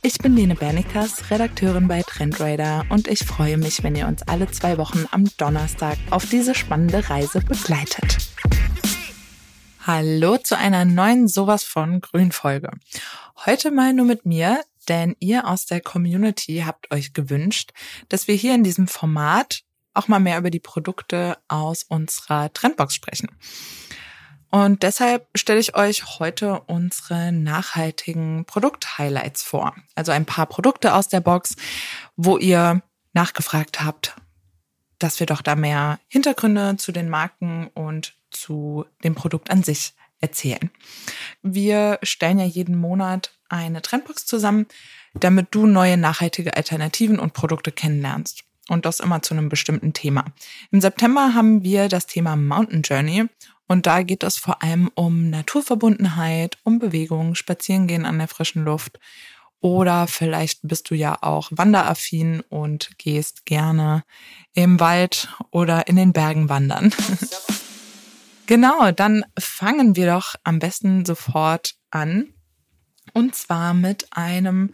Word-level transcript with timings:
Ich 0.00 0.18
bin 0.18 0.36
Lene 0.36 0.54
Bernikas, 0.54 1.28
Redakteurin 1.28 1.88
bei 1.88 2.02
Trendradar 2.02 2.86
und 2.88 3.08
ich 3.08 3.18
freue 3.18 3.58
mich, 3.58 3.82
wenn 3.82 3.96
ihr 3.96 4.06
uns 4.06 4.22
alle 4.22 4.48
zwei 4.48 4.78
Wochen 4.78 5.06
am 5.10 5.24
Donnerstag 5.38 5.98
auf 6.10 6.24
diese 6.24 6.54
spannende 6.54 7.10
Reise 7.10 7.40
begleitet. 7.40 8.18
Hallo 9.84 10.36
zu 10.36 10.56
einer 10.56 10.84
neuen 10.84 11.26
Sowas 11.26 11.64
von 11.64 12.00
Grün 12.00 12.30
Folge. 12.30 12.70
Heute 13.44 13.72
mal 13.72 13.92
nur 13.92 14.06
mit 14.06 14.24
mir, 14.24 14.60
denn 14.88 15.16
ihr 15.18 15.48
aus 15.48 15.66
der 15.66 15.80
Community 15.80 16.62
habt 16.64 16.92
euch 16.94 17.12
gewünscht, 17.12 17.72
dass 18.08 18.28
wir 18.28 18.36
hier 18.36 18.54
in 18.54 18.62
diesem 18.62 18.86
Format 18.86 19.62
auch 19.94 20.06
mal 20.06 20.20
mehr 20.20 20.38
über 20.38 20.50
die 20.50 20.60
Produkte 20.60 21.38
aus 21.48 21.82
unserer 21.82 22.52
Trendbox 22.52 22.94
sprechen. 22.94 23.30
Und 24.50 24.82
deshalb 24.82 25.26
stelle 25.34 25.60
ich 25.60 25.76
euch 25.76 26.18
heute 26.18 26.60
unsere 26.66 27.32
nachhaltigen 27.32 28.44
Produkt-Highlights 28.46 29.42
vor. 29.42 29.74
Also 29.94 30.12
ein 30.12 30.24
paar 30.24 30.46
Produkte 30.46 30.94
aus 30.94 31.08
der 31.08 31.20
Box, 31.20 31.56
wo 32.16 32.38
ihr 32.38 32.82
nachgefragt 33.12 33.82
habt, 33.82 34.16
dass 34.98 35.20
wir 35.20 35.26
doch 35.26 35.42
da 35.42 35.54
mehr 35.54 36.00
Hintergründe 36.08 36.76
zu 36.76 36.92
den 36.92 37.08
Marken 37.08 37.68
und 37.74 38.14
zu 38.30 38.84
dem 39.04 39.14
Produkt 39.14 39.50
an 39.50 39.62
sich 39.62 39.92
erzählen. 40.20 40.70
Wir 41.42 41.98
stellen 42.02 42.38
ja 42.38 42.44
jeden 42.44 42.76
Monat 42.76 43.32
eine 43.48 43.82
Trendbox 43.82 44.26
zusammen, 44.26 44.66
damit 45.14 45.48
du 45.50 45.66
neue 45.66 45.96
nachhaltige 45.96 46.56
Alternativen 46.56 47.18
und 47.18 47.32
Produkte 47.32 47.72
kennenlernst. 47.72 48.44
Und 48.68 48.84
das 48.84 49.00
immer 49.00 49.22
zu 49.22 49.32
einem 49.32 49.48
bestimmten 49.48 49.94
Thema. 49.94 50.26
Im 50.70 50.82
September 50.82 51.34
haben 51.34 51.62
wir 51.62 51.88
das 51.88 52.06
Thema 52.06 52.36
Mountain 52.36 52.82
Journey 52.82 53.26
und 53.68 53.86
da 53.86 54.02
geht 54.02 54.22
es 54.22 54.38
vor 54.38 54.62
allem 54.62 54.90
um 54.94 55.28
Naturverbundenheit, 55.28 56.56
um 56.64 56.78
Bewegung, 56.78 57.34
Spazierengehen 57.34 58.06
an 58.06 58.18
der 58.18 58.26
frischen 58.26 58.64
Luft. 58.64 58.98
Oder 59.60 60.06
vielleicht 60.06 60.60
bist 60.62 60.90
du 60.90 60.94
ja 60.94 61.18
auch 61.20 61.50
wanderaffin 61.50 62.40
und 62.48 62.96
gehst 62.96 63.44
gerne 63.44 64.04
im 64.54 64.80
Wald 64.80 65.28
oder 65.50 65.86
in 65.86 65.96
den 65.96 66.12
Bergen 66.12 66.48
wandern. 66.48 66.94
genau, 68.46 68.90
dann 68.92 69.24
fangen 69.38 69.96
wir 69.96 70.06
doch 70.14 70.34
am 70.44 70.60
besten 70.60 71.04
sofort 71.04 71.74
an. 71.90 72.32
Und 73.12 73.34
zwar 73.34 73.74
mit 73.74 74.06
einem, 74.12 74.70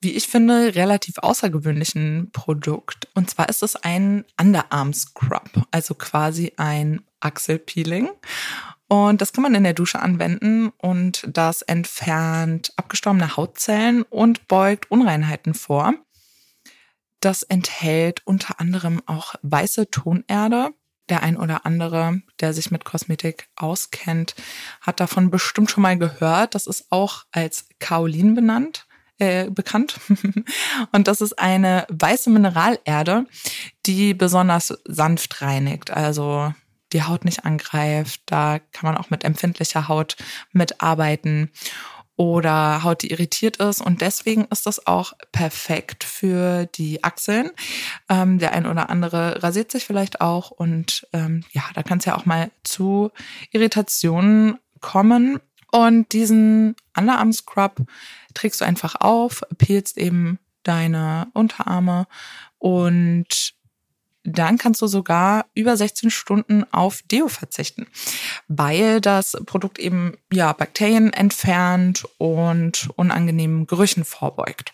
wie 0.00 0.12
ich 0.12 0.26
finde, 0.26 0.74
relativ 0.74 1.18
außergewöhnlichen 1.18 2.30
Produkt. 2.32 3.08
Und 3.14 3.30
zwar 3.30 3.48
ist 3.48 3.62
es 3.62 3.76
ein 3.76 4.24
Underarm 4.38 4.92
Scrub, 4.92 5.66
also 5.70 5.94
quasi 5.94 6.52
ein 6.56 7.05
Achselpeeling. 7.20 8.10
Und 8.88 9.20
das 9.20 9.32
kann 9.32 9.42
man 9.42 9.54
in 9.54 9.64
der 9.64 9.74
Dusche 9.74 10.00
anwenden 10.00 10.68
und 10.78 11.24
das 11.28 11.62
entfernt 11.62 12.72
abgestorbene 12.76 13.36
Hautzellen 13.36 14.02
und 14.02 14.46
beugt 14.46 14.90
Unreinheiten 14.90 15.54
vor. 15.54 15.94
Das 17.20 17.42
enthält 17.42 18.22
unter 18.24 18.60
anderem 18.60 19.02
auch 19.06 19.34
weiße 19.42 19.90
Tonerde. 19.90 20.70
Der 21.08 21.22
ein 21.22 21.36
oder 21.36 21.64
andere, 21.66 22.22
der 22.40 22.52
sich 22.52 22.70
mit 22.72 22.84
Kosmetik 22.84 23.48
auskennt, 23.54 24.34
hat 24.80 24.98
davon 24.98 25.30
bestimmt 25.30 25.70
schon 25.70 25.82
mal 25.82 25.96
gehört. 25.96 26.54
Das 26.54 26.66
ist 26.66 26.86
auch 26.90 27.24
als 27.32 27.68
Kaolin 27.78 28.34
benannt. 28.34 28.86
Äh, 29.18 29.48
bekannt. 29.50 29.98
und 30.92 31.08
das 31.08 31.22
ist 31.22 31.38
eine 31.38 31.86
weiße 31.88 32.28
Mineralerde, 32.28 33.24
die 33.86 34.12
besonders 34.12 34.76
sanft 34.84 35.40
reinigt. 35.40 35.90
Also 35.90 36.52
die 36.92 37.02
Haut 37.02 37.24
nicht 37.24 37.44
angreift. 37.44 38.22
Da 38.26 38.58
kann 38.72 38.90
man 38.90 38.96
auch 38.96 39.10
mit 39.10 39.24
empfindlicher 39.24 39.88
Haut 39.88 40.16
mitarbeiten 40.52 41.50
oder 42.16 42.82
Haut, 42.82 43.02
die 43.02 43.10
irritiert 43.10 43.58
ist. 43.58 43.80
Und 43.80 44.00
deswegen 44.00 44.46
ist 44.46 44.66
das 44.66 44.86
auch 44.86 45.12
perfekt 45.32 46.02
für 46.02 46.66
die 46.66 47.04
Achseln. 47.04 47.50
Ähm, 48.08 48.38
der 48.38 48.52
ein 48.52 48.66
oder 48.66 48.88
andere 48.88 49.42
rasiert 49.42 49.70
sich 49.70 49.84
vielleicht 49.84 50.20
auch. 50.20 50.50
Und 50.50 51.06
ähm, 51.12 51.44
ja, 51.52 51.62
da 51.74 51.82
kann 51.82 51.98
es 51.98 52.06
ja 52.06 52.16
auch 52.16 52.24
mal 52.24 52.50
zu 52.64 53.10
Irritationen 53.50 54.58
kommen. 54.80 55.40
Und 55.70 56.12
diesen 56.12 56.74
Underarm 56.96 57.32
Scrub 57.32 57.82
trägst 58.32 58.60
du 58.60 58.64
einfach 58.64 58.94
auf, 59.00 59.42
peelst 59.58 59.98
eben 59.98 60.38
deine 60.62 61.28
Unterarme 61.34 62.06
und 62.58 63.55
dann 64.26 64.58
kannst 64.58 64.82
du 64.82 64.86
sogar 64.86 65.46
über 65.54 65.76
16 65.76 66.10
Stunden 66.10 66.64
auf 66.72 67.02
Deo 67.02 67.28
verzichten, 67.28 67.86
weil 68.48 69.00
das 69.00 69.36
Produkt 69.46 69.78
eben 69.78 70.16
ja 70.32 70.52
Bakterien 70.52 71.12
entfernt 71.12 72.06
und 72.18 72.88
unangenehmen 72.96 73.66
Gerüchen 73.66 74.04
vorbeugt. 74.04 74.72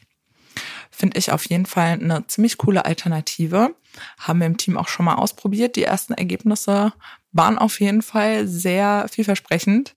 Finde 0.90 1.18
ich 1.18 1.32
auf 1.32 1.46
jeden 1.46 1.66
Fall 1.66 1.92
eine 1.92 2.26
ziemlich 2.26 2.58
coole 2.58 2.84
Alternative. 2.84 3.74
Haben 4.18 4.40
wir 4.40 4.46
im 4.46 4.56
Team 4.56 4.76
auch 4.76 4.88
schon 4.88 5.06
mal 5.06 5.14
ausprobiert. 5.14 5.76
Die 5.76 5.84
ersten 5.84 6.14
Ergebnisse 6.14 6.92
waren 7.32 7.58
auf 7.58 7.80
jeden 7.80 8.02
Fall 8.02 8.46
sehr 8.46 9.06
vielversprechend. 9.10 9.94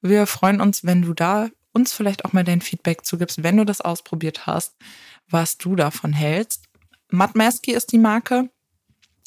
Wir 0.00 0.26
freuen 0.26 0.60
uns, 0.60 0.84
wenn 0.84 1.02
du 1.02 1.14
da 1.14 1.48
uns 1.72 1.92
vielleicht 1.92 2.24
auch 2.24 2.32
mal 2.32 2.44
dein 2.44 2.60
Feedback 2.60 3.04
zugibst, 3.04 3.42
wenn 3.42 3.56
du 3.56 3.64
das 3.64 3.80
ausprobiert 3.80 4.46
hast, 4.46 4.74
was 5.28 5.58
du 5.58 5.76
davon 5.76 6.12
hältst. 6.12 6.64
Matt 7.08 7.34
Maskey 7.34 7.72
ist 7.72 7.92
die 7.92 7.98
Marke. 7.98 8.50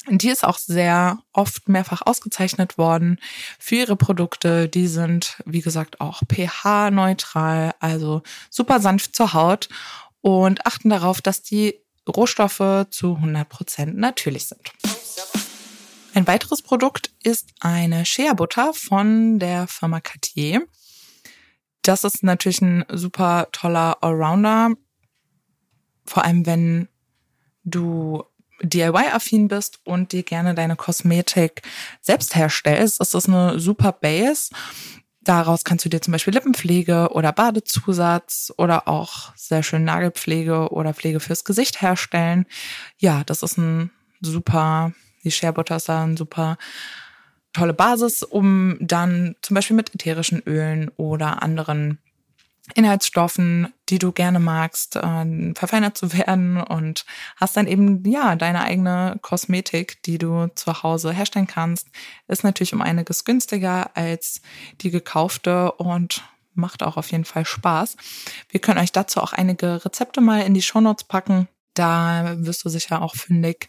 Die 0.08 0.28
ist 0.28 0.44
auch 0.44 0.58
sehr 0.58 1.18
oft 1.32 1.68
mehrfach 1.68 2.02
ausgezeichnet 2.02 2.78
worden 2.78 3.18
für 3.58 3.76
ihre 3.76 3.96
Produkte. 3.96 4.68
Die 4.68 4.86
sind, 4.86 5.42
wie 5.44 5.60
gesagt, 5.60 6.00
auch 6.00 6.22
pH-neutral, 6.32 7.74
also 7.80 8.22
super 8.48 8.80
sanft 8.80 9.16
zur 9.16 9.32
Haut 9.32 9.68
und 10.20 10.64
achten 10.64 10.90
darauf, 10.90 11.20
dass 11.20 11.42
die 11.42 11.80
Rohstoffe 12.08 12.86
zu 12.90 13.16
100 13.16 13.48
Prozent 13.48 13.96
natürlich 13.96 14.46
sind. 14.46 14.72
Ein 16.14 16.26
weiteres 16.26 16.62
Produkt 16.62 17.10
ist 17.22 17.50
eine 17.60 18.06
Shea-Butter 18.06 18.72
von 18.74 19.38
der 19.38 19.66
Firma 19.66 20.00
Cartier. 20.00 20.66
Das 21.82 22.04
ist 22.04 22.22
natürlich 22.22 22.62
ein 22.62 22.84
super 22.88 23.48
toller 23.52 24.02
Allrounder, 24.02 24.70
vor 26.04 26.24
allem 26.24 26.46
wenn 26.46 26.88
du 27.64 28.24
DIY-affin 28.62 29.48
bist 29.48 29.80
und 29.84 30.12
dir 30.12 30.22
gerne 30.22 30.54
deine 30.54 30.76
Kosmetik 30.76 31.62
selbst 32.00 32.34
herstellst, 32.34 33.00
ist 33.00 33.14
das 33.14 33.28
eine 33.28 33.58
super 33.58 33.92
Base. 33.92 34.50
Daraus 35.22 35.64
kannst 35.64 35.84
du 35.84 35.88
dir 35.88 36.00
zum 36.00 36.12
Beispiel 36.12 36.34
Lippenpflege 36.34 37.08
oder 37.10 37.32
Badezusatz 37.32 38.52
oder 38.56 38.86
auch 38.86 39.34
sehr 39.34 39.64
schön 39.64 39.82
Nagelpflege 39.82 40.70
oder 40.70 40.94
Pflege 40.94 41.18
fürs 41.18 41.44
Gesicht 41.44 41.82
herstellen. 41.82 42.46
Ja, 42.98 43.24
das 43.24 43.42
ist 43.42 43.58
ein 43.58 43.90
super, 44.20 44.92
die 45.24 45.32
Share 45.32 45.52
Butter 45.52 45.76
ist 45.76 45.88
da 45.88 46.04
ein 46.04 46.16
super 46.16 46.58
tolle 47.52 47.74
Basis, 47.74 48.22
um 48.22 48.76
dann 48.80 49.34
zum 49.42 49.54
Beispiel 49.54 49.74
mit 49.74 49.94
ätherischen 49.94 50.42
Ölen 50.46 50.90
oder 50.96 51.42
anderen 51.42 51.98
Inhaltsstoffen, 52.74 53.72
die 53.88 53.98
du 53.98 54.12
gerne 54.12 54.40
magst, 54.40 54.96
äh, 54.96 55.54
verfeinert 55.54 55.96
zu 55.96 56.12
werden 56.12 56.60
und 56.60 57.04
hast 57.36 57.56
dann 57.56 57.66
eben 57.66 58.04
ja 58.04 58.34
deine 58.34 58.62
eigene 58.62 59.18
Kosmetik, 59.22 60.02
die 60.02 60.18
du 60.18 60.48
zu 60.54 60.82
Hause 60.82 61.12
herstellen 61.12 61.46
kannst. 61.46 61.88
Ist 62.28 62.44
natürlich 62.44 62.74
um 62.74 62.82
einiges 62.82 63.24
günstiger 63.24 63.96
als 63.96 64.40
die 64.80 64.90
gekaufte 64.90 65.72
und 65.72 66.24
macht 66.54 66.82
auch 66.82 66.96
auf 66.96 67.10
jeden 67.12 67.24
Fall 67.24 67.44
Spaß. 67.44 67.96
Wir 68.48 68.60
können 68.60 68.78
euch 68.78 68.92
dazu 68.92 69.20
auch 69.20 69.32
einige 69.32 69.84
Rezepte 69.84 70.20
mal 70.20 70.42
in 70.42 70.54
die 70.54 70.62
Shownotes 70.62 71.04
packen. 71.04 71.48
Da 71.74 72.36
wirst 72.38 72.64
du 72.64 72.70
sicher 72.70 73.02
auch 73.02 73.14
fündig 73.14 73.68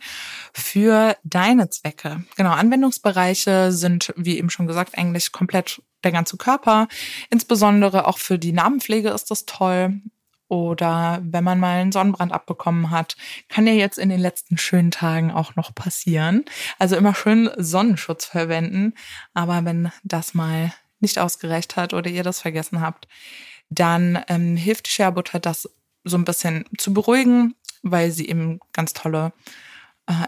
für 0.54 1.18
deine 1.26 1.70
Zwecke. 1.70 2.24
Genau, 2.38 2.52
Anwendungsbereiche 2.52 3.74
sind, 3.74 4.14
wie 4.16 4.38
eben 4.38 4.50
schon 4.50 4.66
gesagt, 4.66 4.98
eigentlich 4.98 5.34
komplett 5.34 5.82
der 6.04 6.12
ganze 6.12 6.38
Körper. 6.38 6.88
Insbesondere 7.30 8.08
auch 8.08 8.18
für 8.18 8.40
die 8.40 8.54
Namenpflege 8.54 9.10
ist 9.10 9.32
das 9.32 9.46
toll. 9.46 10.02
Oder 10.50 11.20
wenn 11.24 11.44
man 11.44 11.60
mal 11.60 11.80
einen 11.80 11.92
Sonnenbrand 11.92 12.32
abbekommen 12.32 12.90
hat, 12.90 13.18
kann 13.50 13.68
ja 13.68 13.74
jetzt 13.74 13.98
in 13.98 14.08
den 14.08 14.20
letzten 14.20 14.58
schönen 14.58 14.92
Tagen 14.92 15.32
auch 15.32 15.56
noch 15.56 15.76
passieren. 15.76 16.46
Also 16.80 16.96
immer 16.96 17.14
schön 17.14 17.50
Sonnenschutz 17.58 18.26
verwenden. 18.26 18.94
Aber 19.34 19.66
wenn 19.66 19.92
das 20.04 20.34
mal 20.34 20.74
nicht 21.00 21.20
ausgereicht 21.20 21.76
hat 21.76 21.94
oder 21.94 22.10
ihr 22.10 22.24
das 22.24 22.40
vergessen 22.40 22.82
habt, 22.82 23.08
dann 23.70 24.24
ähm, 24.30 24.56
hilft 24.56 24.88
die 24.88 24.92
Shea 24.92 25.10
Butter, 25.10 25.40
das 25.40 25.70
so 26.06 26.18
ein 26.18 26.26
bisschen 26.26 26.66
zu 26.78 26.94
beruhigen, 26.94 27.56
weil 27.84 28.12
sie 28.12 28.30
eben 28.30 28.60
ganz 28.72 28.94
tolle 28.94 29.34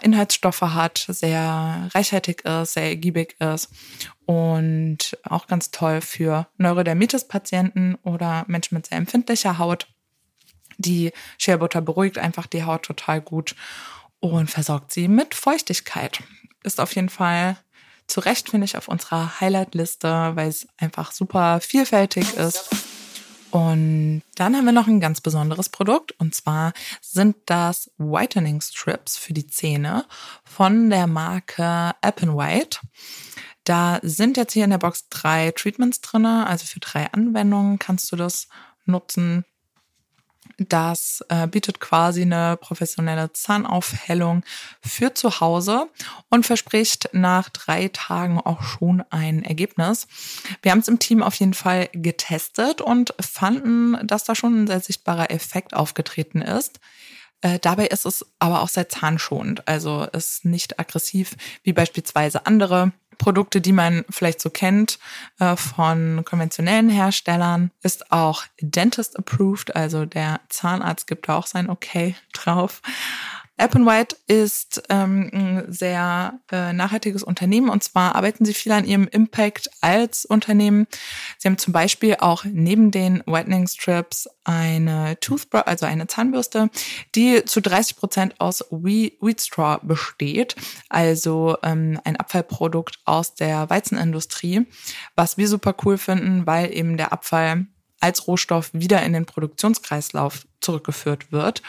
Inhaltsstoffe 0.02 0.62
hat, 0.62 1.06
sehr 1.08 1.90
reichhaltig 1.94 2.44
ist, 2.44 2.74
sehr 2.74 2.90
ergiebig 2.90 3.38
ist 3.40 3.70
und 4.26 5.18
auch 5.24 5.48
ganz 5.48 5.72
toll 5.72 6.02
für 6.02 6.48
Neurodermitis-Patienten 6.58 7.96
oder 8.04 8.44
Menschen 8.48 8.76
mit 8.76 8.88
sehr 8.88 8.98
empfindlicher 8.98 9.58
Haut. 9.58 9.88
Die 10.78 11.12
Shea 11.38 11.58
Butter 11.58 11.82
beruhigt 11.82 12.18
einfach 12.18 12.48
die 12.48 12.64
Haut 12.64 12.84
total 12.84 13.22
gut 13.22 13.56
und 14.20 14.50
versorgt 14.50 14.92
sie 14.92 15.08
mit 15.08 15.34
Feuchtigkeit. 15.34 16.22
Ist 16.64 16.80
auf 16.80 16.94
jeden 16.96 17.10
Fall 17.10 17.58
zu 18.08 18.20
Recht, 18.20 18.50
finde 18.50 18.66
ich, 18.66 18.76
auf 18.76 18.88
unserer 18.88 19.40
Highlight-Liste, 19.40 20.32
weil 20.36 20.50
es 20.50 20.68
einfach 20.78 21.12
super 21.12 21.62
vielfältig 21.62 22.34
ist. 22.34 22.70
Und 23.52 24.22
dann 24.36 24.56
haben 24.56 24.66
wir 24.66 24.72
noch 24.72 24.88
ein 24.88 25.00
ganz 25.00 25.22
besonderes 25.22 25.70
Produkt 25.70 26.12
und 26.20 26.36
zwar 26.36 26.74
sind 27.02 27.36
das 27.48 27.90
Whitening 27.98 28.62
Strips 28.62 29.18
für 29.18 29.34
die 29.34 29.48
Zähne 29.48 30.06
von 30.44 30.90
der 30.90 31.08
Marke 31.08 31.94
White. 32.04 32.80
Da 33.64 34.00
sind 34.04 34.38
jetzt 34.38 34.54
hier 34.54 34.66
in 34.66 34.70
der 34.70 34.78
Box 34.78 35.10
drei 35.10 35.52
Treatments 35.52 36.02
drinne, 36.02 36.46
also 36.48 36.66
für 36.66 36.80
drei 36.80 37.12
Anwendungen 37.12 37.80
kannst 37.80 38.12
du 38.12 38.16
das 38.16 38.48
nutzen. 38.86 39.46
Das 40.68 41.24
äh, 41.30 41.48
bietet 41.48 41.80
quasi 41.80 42.24
eine 42.24 42.58
professionelle 42.58 43.32
Zahnaufhellung 43.32 44.44
für 44.82 45.14
zu 45.14 45.40
Hause 45.40 45.88
und 46.30 46.46
verspricht 46.46 47.10
nach 47.14 47.50
drei 47.50 47.88
Tagen 47.88 48.40
auch 48.40 48.62
schon 48.62 49.04
ein 49.10 49.44
Ergebnis. 49.44 50.08
Wir 50.62 50.72
haben 50.72 50.80
es 50.80 50.88
im 50.88 51.00
Team 51.00 51.24
auf 51.24 51.36
jeden 51.36 51.54
Fall 51.54 51.90
getestet 51.94 52.82
und 52.82 53.14
fanden, 53.20 53.98
dass 54.06 54.26
da 54.26 54.36
schon 54.36 54.64
ein 54.64 54.68
sehr 54.68 54.82
sichtbarer 54.82 55.32
Effekt 55.32 55.74
aufgetreten 55.74 56.42
ist. 56.42 56.80
Äh, 57.42 57.60
dabei 57.60 57.88
ist 57.88 58.06
es 58.06 58.26
aber 58.40 58.62
auch 58.62 58.68
sehr 58.68 58.90
zahnschonend, 58.90 59.66
also 59.68 60.04
ist 60.04 60.44
nicht 60.44 60.80
aggressiv 60.80 61.38
wie 61.64 61.72
beispielsweise 61.72 62.46
andere 62.46 62.92
Produkte, 63.20 63.62
die 63.62 63.74
man 63.74 64.06
vielleicht 64.10 64.42
so 64.42 64.50
kennt 64.50 64.98
äh, 65.40 65.56
von 65.56 66.26
konventionellen 66.26 66.90
Herstellern, 66.90 67.70
ist 67.84 68.12
auch 68.12 68.46
Dentist 68.60 69.20
approved, 69.20 69.76
also 69.76 70.06
der 70.06 70.40
Zahnarzt 70.50 71.06
gibt 71.06 71.30
da 71.30 71.38
auch 71.38 71.46
sein 71.46 71.70
Okay 71.70 72.16
drauf. 72.34 72.82
White 73.60 74.16
ist 74.28 74.84
ähm, 74.90 75.30
ein 75.34 75.66
sehr 75.72 76.40
äh, 76.52 76.72
nachhaltiges 76.72 77.24
Unternehmen 77.24 77.70
und 77.70 77.84
zwar 77.84 78.16
arbeiten 78.16 78.46
sie 78.46 78.54
viel 78.54 78.72
an 78.72 78.86
ihrem 78.86 79.08
Impact 79.08 79.70
als 79.82 80.26
Unternehmen. 80.26 80.88
Sie 81.38 81.48
haben 81.48 81.58
zum 81.58 81.74
Beispiel 81.74 82.16
auch 82.20 82.46
neben 82.46 82.92
den 82.92 83.22
Whitening 83.26 83.68
Strips 83.68 84.30
eine 84.46 85.20
Toothbrush, 85.20 85.64
also 85.66 85.86
eine 85.86 86.08
Zahnbürste, 86.08 86.70
die 87.16 87.44
zu 87.44 87.62
30 87.62 87.98
Prozent 87.98 88.40
aus 88.40 88.64
Wheat 88.72 89.42
Straw 89.42 89.80
besteht, 89.84 90.56
also 90.88 91.58
ähm, 91.62 92.00
ein 92.06 92.16
Abfallprodukt 92.16 93.00
aus 93.04 93.36
der 93.36 93.70
Weizenindustrie, 93.70 94.68
was 95.16 95.38
wir 95.38 95.48
super 95.48 95.76
cool 95.84 95.98
finden, 95.98 96.48
weil 96.48 96.74
eben 96.74 96.96
der 96.96 97.12
Abfall 97.12 97.68
als 98.00 98.28
Rohstoff 98.28 98.70
wieder 98.74 99.04
in 99.04 99.14
den 99.14 99.26
Produktionskreislauf 99.26 100.48
zurückgeführt 100.62 101.32
wird. 101.32 101.62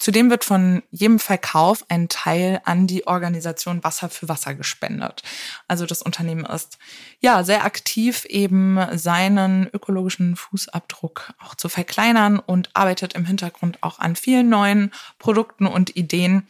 Zudem 0.00 0.30
wird 0.30 0.46
von 0.46 0.82
jedem 0.90 1.18
Verkauf 1.18 1.84
ein 1.90 2.08
Teil 2.08 2.62
an 2.64 2.86
die 2.86 3.06
Organisation 3.06 3.84
Wasser 3.84 4.08
für 4.08 4.30
Wasser 4.30 4.54
gespendet. 4.54 5.22
Also 5.68 5.84
das 5.84 6.00
Unternehmen 6.00 6.46
ist 6.46 6.78
ja 7.20 7.44
sehr 7.44 7.66
aktiv, 7.66 8.24
eben 8.24 8.78
seinen 8.94 9.68
ökologischen 9.74 10.36
Fußabdruck 10.36 11.34
auch 11.38 11.54
zu 11.54 11.68
verkleinern 11.68 12.38
und 12.38 12.70
arbeitet 12.72 13.12
im 13.12 13.26
Hintergrund 13.26 13.76
auch 13.82 13.98
an 13.98 14.16
vielen 14.16 14.48
neuen 14.48 14.90
Produkten 15.18 15.66
und 15.66 15.94
Ideen. 15.94 16.46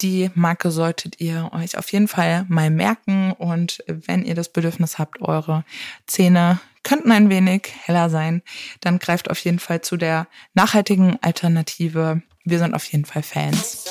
Die 0.00 0.30
Marke 0.36 0.70
solltet 0.70 1.20
ihr 1.20 1.50
euch 1.52 1.76
auf 1.76 1.90
jeden 1.90 2.06
Fall 2.06 2.46
mal 2.48 2.70
merken 2.70 3.32
und 3.32 3.82
wenn 3.88 4.24
ihr 4.24 4.36
das 4.36 4.48
Bedürfnis 4.48 4.96
habt, 4.96 5.20
eure 5.20 5.64
Zähne 6.06 6.60
könnten 6.84 7.10
ein 7.10 7.30
wenig 7.30 7.72
heller 7.84 8.10
sein, 8.10 8.42
dann 8.80 9.00
greift 9.00 9.28
auf 9.28 9.40
jeden 9.40 9.58
Fall 9.58 9.80
zu 9.80 9.96
der 9.96 10.28
nachhaltigen 10.54 11.20
Alternative 11.20 12.22
wir 12.46 12.58
sind 12.58 12.74
auf 12.74 12.84
jeden 12.86 13.04
Fall 13.04 13.22
Fans. 13.22 13.84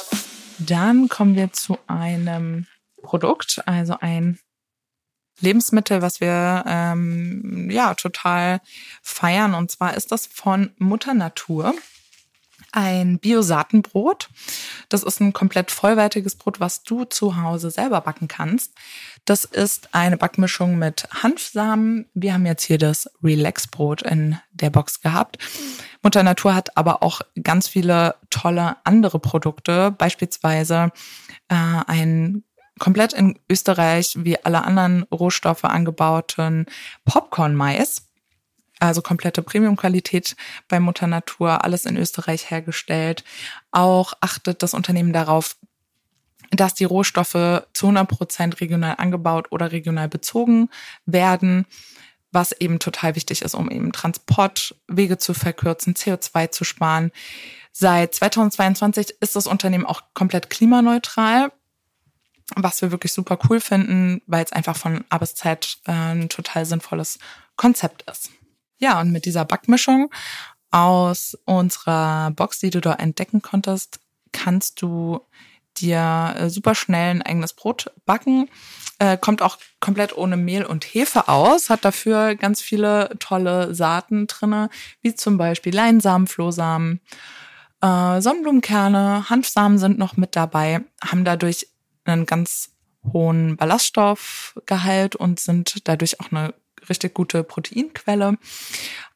Dann 0.60 1.10
kommen 1.10 1.36
wir 1.36 1.52
zu 1.52 1.78
einem 1.88 2.66
Produkt, 3.04 3.62
also 3.66 3.98
ein 4.00 4.40
Lebensmittel, 5.42 6.02
was 6.02 6.22
wir 6.22 6.64
ähm, 6.66 7.70
ja 7.70 7.94
total 7.94 8.62
feiern. 9.04 9.54
Und 9.54 9.70
zwar 9.70 9.96
ist 9.96 10.12
das 10.14 10.26
von 10.28 10.72
Mutter 10.78 11.14
Natur 11.14 11.76
ein 12.76 13.20
Biosaatenbrot. 13.20 14.30
Das 14.90 15.04
ist 15.04 15.22
ein 15.22 15.34
komplett 15.34 15.72
vollwertiges 15.72 16.36
Brot, 16.36 16.60
was 16.60 16.84
du 16.84 17.06
zu 17.06 17.42
Hause 17.42 17.72
selber 17.72 18.02
backen 18.02 18.28
kannst. 18.28 18.74
Das 19.24 19.46
ist 19.46 19.90
eine 19.94 20.18
Backmischung 20.18 20.78
mit 20.78 21.08
Hanfsamen. 21.24 22.08
Wir 22.14 22.34
haben 22.34 22.46
jetzt 22.46 22.64
hier 22.64 22.78
das 22.78 23.10
Relax-Brot 23.24 24.02
in 24.04 24.38
der 24.52 24.70
Box 24.70 25.02
gehabt. 25.02 25.38
Mutter 26.04 26.22
Natur 26.22 26.54
hat 26.54 26.78
aber 26.78 27.02
auch 27.02 27.22
ganz 27.42 27.68
viele 27.68 28.16
tolle 28.30 28.78
andere 28.84 29.20
Produkte, 29.20 29.92
beispielsweise 29.92 30.92
äh, 31.48 31.56
ein 31.88 32.44
komplett 32.78 33.14
in 33.14 33.40
Österreich 33.50 34.18
wie 34.20 34.44
alle 34.44 34.64
anderen 34.64 35.04
Rohstoffe 35.04 35.64
angebauten 35.64 36.66
Popcorn-Mais 37.06 38.05
also 38.88 39.02
komplette 39.02 39.42
Premium-Qualität 39.42 40.36
bei 40.68 40.80
Mutter 40.80 41.08
Natur, 41.08 41.64
alles 41.64 41.86
in 41.86 41.98
Österreich 41.98 42.50
hergestellt. 42.50 43.24
Auch 43.72 44.14
achtet 44.22 44.64
das 44.64 44.74
Unternehmen 44.74 45.14
darauf, 45.14 45.56
dass 46.52 46.74
die 46.74 46.86
Rohstoffe 46.86 47.64
zu 47.74 47.88
100 47.88 48.08
Prozent 48.08 48.62
regional 48.62 48.96
angebaut 48.98 49.48
oder 49.52 49.72
regional 49.72 50.08
bezogen 50.08 50.70
werden, 51.06 51.66
was 52.32 52.52
eben 52.52 52.80
total 52.80 53.16
wichtig 53.16 53.42
ist, 53.42 53.56
um 53.56 53.72
eben 53.72 53.92
Transportwege 53.92 55.18
zu 55.18 55.34
verkürzen, 55.34 55.96
CO2 55.96 56.52
zu 56.52 56.64
sparen. 56.64 57.12
Seit 57.72 58.14
2022 58.16 59.16
ist 59.20 59.36
das 59.36 59.48
Unternehmen 59.48 59.86
auch 59.86 60.02
komplett 60.14 60.50
klimaneutral, 60.50 61.52
was 62.56 62.82
wir 62.82 62.92
wirklich 62.92 63.14
super 63.14 63.40
cool 63.50 63.60
finden, 63.60 64.22
weil 64.28 64.44
es 64.44 64.52
einfach 64.52 64.78
von 64.78 65.04
A 65.10 65.18
bis 65.18 65.36
Z 65.36 65.80
äh, 65.86 65.92
ein 65.92 66.30
total 66.30 66.66
sinnvolles 66.66 67.20
Konzept 67.56 68.10
ist. 68.10 68.30
Ja, 68.78 69.00
und 69.00 69.12
mit 69.12 69.26
dieser 69.26 69.46
Backmischung 69.46 70.12
aus 70.72 71.38
unserer 71.46 72.32
Box, 72.32 72.60
die 72.60 72.70
du 72.70 72.82
da 72.82 72.94
entdecken 72.94 73.42
konntest, 73.42 74.00
kannst 74.32 74.82
du 74.82 75.22
dir 75.78 76.36
äh, 76.38 76.50
super 76.50 76.76
schnell 76.76 77.12
ein 77.12 77.22
eigenes 77.22 77.54
Brot 77.54 77.92
backen. 78.06 78.50
Äh, 79.00 79.18
kommt 79.18 79.42
auch 79.42 79.58
komplett 79.80 80.18
ohne 80.18 80.38
Mehl 80.38 80.66
und 80.66 80.86
Hefe 80.86 81.28
aus, 81.28 81.70
hat 81.70 81.84
dafür 81.84 82.36
ganz 82.36 82.62
viele 82.62 83.10
tolle 83.20 83.76
Saaten 83.76 84.28
drinne, 84.28 84.70
wie 85.02 85.16
zum 85.16 85.38
Beispiel 85.38 85.76
Leinsamen, 85.76 86.28
Flohsamen, 86.28 87.02
äh, 87.82 88.22
Sonnenblumenkerne, 88.22 89.30
Hanfsamen 89.30 89.78
sind 89.78 89.98
noch 89.98 90.16
mit 90.16 90.36
dabei, 90.36 90.82
haben 91.04 91.26
dadurch 91.26 91.68
einen 92.06 92.26
ganz 92.26 92.72
hohen 93.12 93.58
Ballaststoffgehalt 93.58 95.16
und 95.16 95.40
sind 95.40 95.88
dadurch 95.88 96.20
auch 96.20 96.32
eine 96.32 96.54
richtig 96.90 97.14
gute 97.14 97.44
Proteinquelle. 97.44 98.38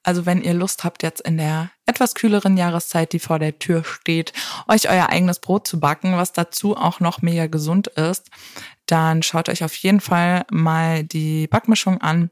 Also 0.04 0.26
wenn 0.26 0.42
ihr 0.42 0.54
Lust 0.54 0.84
habt, 0.84 1.04
jetzt 1.04 1.22
in 1.22 1.38
der 1.38 1.72
etwas 1.86 2.16
kühleren 2.16 2.58
Jahreszeit, 2.58 3.14
die 3.14 3.20
vor 3.20 3.40
der 3.40 3.60
Tür 3.60 3.84
steht, 3.84 4.34
euch 4.68 4.90
euer 4.90 5.10
eigenes 5.10 5.40
Brot 5.40 5.68
zu 5.68 5.80
backen, 5.80 6.18
was 6.18 6.34
dazu 6.34 6.78
auch 6.78 7.00
noch 7.00 7.22
mega 7.22 7.48
gesund 7.48 7.88
ist, 7.88 8.30
dann 8.86 9.24
schaut 9.24 9.50
euch 9.50 9.64
auf 9.64 9.76
jeden 9.76 10.00
Fall 10.00 10.46
mal 10.52 11.04
die 11.04 11.48
Backmischung 11.48 12.02
an. 12.02 12.32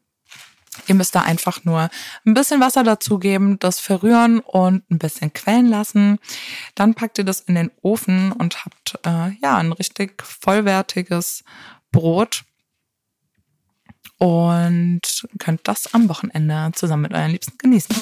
Ihr 0.86 0.96
müsst 0.96 1.16
da 1.16 1.22
einfach 1.22 1.64
nur 1.66 1.90
ein 2.26 2.34
bisschen 2.34 2.62
Wasser 2.62 2.84
dazugeben, 2.84 3.58
das 3.60 3.80
verrühren 3.80 4.40
und 4.40 4.90
ein 4.92 5.00
bisschen 5.00 5.34
quellen 5.34 5.68
lassen. 5.68 6.20
Dann 6.76 6.94
packt 6.94 7.18
ihr 7.18 7.24
das 7.24 7.42
in 7.42 7.56
den 7.56 7.72
Ofen 7.82 8.32
und 8.32 8.64
habt 8.64 9.00
äh, 9.06 9.32
ja 9.42 9.58
ein 9.58 9.72
richtig 9.72 10.22
vollwertiges 10.24 11.44
Brot 11.92 12.44
und 14.18 15.02
könnt 15.40 15.62
das 15.68 15.94
am 15.94 16.10
Wochenende 16.10 16.72
zusammen 16.74 17.04
mit 17.04 17.14
euren 17.14 17.32
Liebsten 17.32 17.58
genießen. 17.58 17.96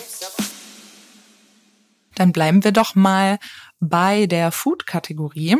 Dann 2.15 2.31
bleiben 2.31 2.63
wir 2.63 2.71
doch 2.71 2.95
mal 2.95 3.39
bei 3.79 4.25
der 4.25 4.51
Food-Kategorie. 4.51 5.57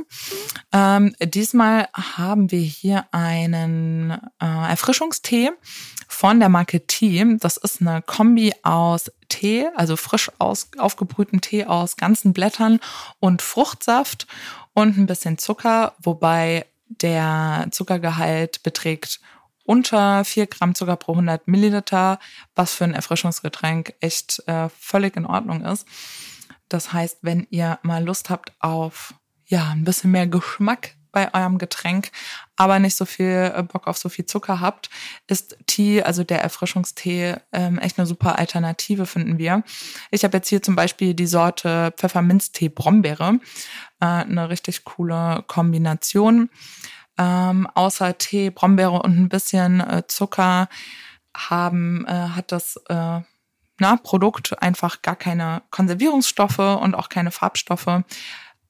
Ähm, 0.71 1.15
diesmal 1.21 1.87
haben 1.93 2.49
wir 2.49 2.61
hier 2.61 3.05
einen 3.11 4.11
äh, 4.11 4.69
Erfrischungstee 4.69 5.51
von 6.07 6.39
der 6.39 6.49
Marke 6.49 6.87
Tee. 6.87 7.37
Das 7.39 7.57
ist 7.57 7.81
eine 7.81 8.01
Kombi 8.01 8.53
aus 8.63 9.11
Tee, 9.27 9.67
also 9.75 9.97
frisch 9.97 10.31
aus, 10.39 10.69
aufgebrühten 10.77 11.41
Tee 11.41 11.65
aus 11.65 11.97
ganzen 11.97 12.31
Blättern 12.31 12.79
und 13.19 13.41
Fruchtsaft 13.41 14.27
und 14.73 14.97
ein 14.97 15.07
bisschen 15.07 15.37
Zucker, 15.37 15.93
wobei 16.01 16.65
der 16.87 17.67
Zuckergehalt 17.71 18.63
beträgt 18.63 19.19
unter 19.65 20.23
4 20.23 20.47
Gramm 20.47 20.75
Zucker 20.75 20.95
pro 20.95 21.13
100 21.13 21.47
Milliliter, 21.47 22.19
was 22.55 22.73
für 22.73 22.85
ein 22.85 22.93
Erfrischungsgetränk 22.93 23.95
echt 23.99 24.41
äh, 24.47 24.69
völlig 24.69 25.17
in 25.17 25.25
Ordnung 25.25 25.65
ist. 25.65 25.87
Das 26.69 26.93
heißt, 26.93 27.19
wenn 27.21 27.47
ihr 27.49 27.79
mal 27.83 28.03
Lust 28.03 28.29
habt 28.29 28.53
auf 28.59 29.13
ja 29.45 29.69
ein 29.69 29.83
bisschen 29.83 30.11
mehr 30.11 30.27
Geschmack 30.27 30.95
bei 31.11 31.33
eurem 31.33 31.57
Getränk, 31.57 32.11
aber 32.57 32.77
nicht 32.77 32.97
so 32.97 33.05
viel 33.05 33.53
äh, 33.55 33.63
Bock 33.63 33.87
auf 33.87 33.97
so 33.97 34.09
viel 34.09 34.25
Zucker 34.25 34.59
habt, 34.59 34.89
ist 35.27 35.57
Tee, 35.65 36.03
also 36.03 36.25
der 36.25 36.41
Erfrischungstee, 36.41 37.35
ähm, 37.53 37.79
echt 37.79 37.97
eine 37.97 38.05
super 38.05 38.37
Alternative, 38.37 39.05
finden 39.05 39.37
wir. 39.37 39.63
Ich 40.11 40.25
habe 40.25 40.37
jetzt 40.37 40.49
hier 40.49 40.61
zum 40.61 40.75
Beispiel 40.75 41.13
die 41.13 41.25
Sorte 41.25 41.93
Pfefferminztee 41.95 42.67
Brombeere. 42.67 43.39
Äh, 44.01 44.05
eine 44.05 44.49
richtig 44.49 44.83
coole 44.83 45.45
Kombination. 45.47 46.49
Ähm, 47.17 47.67
außer 47.73 48.17
Tee, 48.17 48.49
Brombeere 48.49 49.01
und 49.01 49.17
ein 49.17 49.29
bisschen 49.29 49.79
äh, 49.79 50.03
Zucker 50.07 50.67
haben, 51.35 52.05
äh, 52.07 52.11
hat 52.11 52.51
das 52.51 52.77
äh, 52.89 53.21
na, 53.79 53.97
Produkt 53.97 54.61
einfach 54.61 55.01
gar 55.01 55.15
keine 55.15 55.61
Konservierungsstoffe 55.69 56.59
und 56.59 56.95
auch 56.95 57.09
keine 57.09 57.31
Farbstoffe. 57.31 58.03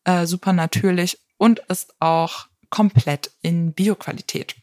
Äh, 0.03 0.25
super 0.25 0.53
natürlich 0.53 1.19
und 1.37 1.59
ist 1.67 1.93
auch 1.99 2.47
komplett 2.69 3.31
in 3.41 3.73
Bioqualität. 3.73 4.55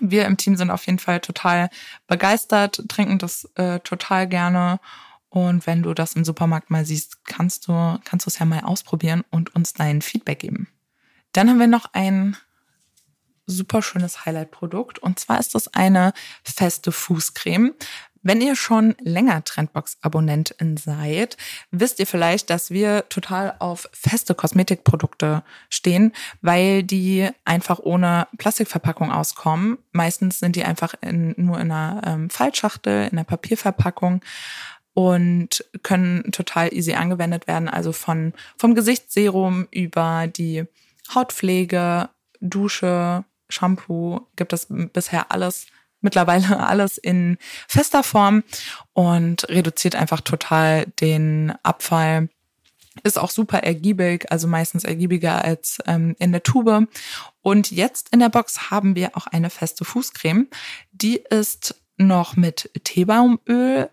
Wir 0.00 0.24
im 0.24 0.36
Team 0.36 0.56
sind 0.56 0.70
auf 0.70 0.86
jeden 0.86 0.98
Fall 0.98 1.20
total 1.20 1.68
begeistert, 2.06 2.82
trinken 2.88 3.18
das 3.18 3.44
äh, 3.56 3.80
total 3.80 4.28
gerne. 4.28 4.80
Und 5.28 5.66
wenn 5.66 5.82
du 5.82 5.94
das 5.94 6.14
im 6.14 6.24
Supermarkt 6.24 6.70
mal 6.70 6.84
siehst, 6.84 7.24
kannst 7.24 7.68
du, 7.68 7.98
kannst 8.04 8.26
du 8.26 8.30
es 8.30 8.38
ja 8.38 8.46
mal 8.46 8.60
ausprobieren 8.60 9.24
und 9.30 9.54
uns 9.54 9.74
dein 9.74 10.02
Feedback 10.02 10.40
geben. 10.40 10.68
Dann 11.32 11.48
haben 11.48 11.60
wir 11.60 11.68
noch 11.68 11.86
ein 11.92 12.36
super 13.50 13.82
schönes 13.82 14.24
Highlight-Produkt. 14.24 14.98
Und 14.98 15.18
zwar 15.18 15.38
ist 15.40 15.54
das 15.54 15.74
eine 15.74 16.12
feste 16.42 16.92
Fußcreme. 16.92 17.74
Wenn 18.22 18.42
ihr 18.42 18.54
schon 18.54 18.94
länger 19.00 19.42
Trendbox-Abonnentin 19.44 20.76
seid, 20.76 21.38
wisst 21.70 22.00
ihr 22.00 22.06
vielleicht, 22.06 22.50
dass 22.50 22.70
wir 22.70 23.08
total 23.08 23.54
auf 23.60 23.88
feste 23.92 24.34
Kosmetikprodukte 24.34 25.42
stehen, 25.70 26.12
weil 26.42 26.82
die 26.82 27.30
einfach 27.46 27.78
ohne 27.78 28.28
Plastikverpackung 28.36 29.10
auskommen. 29.10 29.78
Meistens 29.92 30.38
sind 30.38 30.56
die 30.56 30.64
einfach 30.64 30.94
in, 31.00 31.34
nur 31.38 31.58
in 31.60 31.72
einer 31.72 32.02
ähm, 32.04 32.30
Fallschachtel, 32.30 33.04
in 33.04 33.12
einer 33.12 33.24
Papierverpackung 33.24 34.20
und 34.92 35.64
können 35.82 36.30
total 36.30 36.74
easy 36.74 36.92
angewendet 36.92 37.46
werden. 37.46 37.68
Also 37.68 37.92
von, 37.92 38.34
vom 38.58 38.74
Gesichtsserum 38.74 39.66
über 39.70 40.26
die 40.26 40.64
Hautpflege, 41.14 42.10
Dusche, 42.40 43.24
Shampoo 43.50 44.26
gibt 44.36 44.52
es 44.52 44.66
bisher 44.68 45.30
alles 45.30 45.66
mittlerweile 46.00 46.58
alles 46.66 46.98
in 46.98 47.38
fester 47.68 48.02
Form 48.02 48.42
und 48.92 49.48
reduziert 49.48 49.96
einfach 49.96 50.20
total 50.20 50.86
den 51.00 51.52
Abfall. 51.62 52.28
Ist 53.04 53.18
auch 53.18 53.30
super 53.30 53.62
ergiebig, 53.62 54.30
also 54.30 54.48
meistens 54.48 54.84
ergiebiger 54.84 55.44
als 55.44 55.78
ähm, 55.86 56.16
in 56.18 56.32
der 56.32 56.42
Tube. 56.42 56.88
Und 57.40 57.70
jetzt 57.70 58.08
in 58.12 58.18
der 58.18 58.28
Box 58.28 58.70
haben 58.70 58.96
wir 58.96 59.16
auch 59.16 59.26
eine 59.26 59.48
feste 59.48 59.84
Fußcreme. 59.84 60.48
Die 60.92 61.16
ist 61.30 61.80
noch 61.96 62.36
mit 62.36 62.70
Teebaumöl 62.82 63.90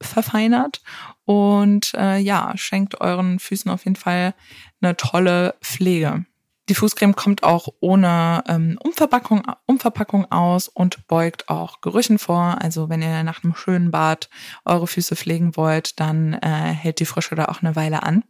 verfeinert 0.00 0.82
und 1.24 1.94
äh, 1.94 2.18
ja, 2.18 2.52
schenkt 2.56 3.00
euren 3.00 3.38
Füßen 3.38 3.70
auf 3.70 3.84
jeden 3.84 3.96
Fall 3.96 4.34
eine 4.80 4.96
tolle 4.96 5.54
Pflege. 5.62 6.26
Die 6.72 6.76
Fußcreme 6.76 7.14
kommt 7.14 7.42
auch 7.42 7.68
ohne 7.80 8.42
ähm, 8.48 8.78
Umverpackung, 8.82 9.42
Umverpackung 9.66 10.32
aus 10.32 10.68
und 10.68 11.06
beugt 11.06 11.50
auch 11.50 11.82
Gerüchen 11.82 12.18
vor. 12.18 12.62
Also 12.62 12.88
wenn 12.88 13.02
ihr 13.02 13.22
nach 13.24 13.44
einem 13.44 13.54
schönen 13.54 13.90
Bad 13.90 14.30
eure 14.64 14.86
Füße 14.86 15.14
pflegen 15.14 15.54
wollt, 15.54 16.00
dann 16.00 16.32
äh, 16.32 16.48
hält 16.48 17.00
die 17.00 17.04
Frische 17.04 17.34
da 17.34 17.44
auch 17.44 17.60
eine 17.60 17.76
Weile 17.76 18.04
an. 18.04 18.24